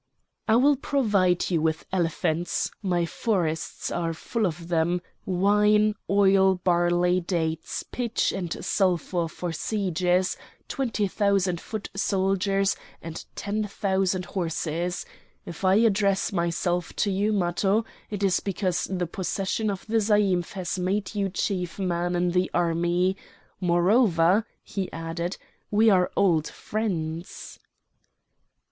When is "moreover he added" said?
23.59-25.37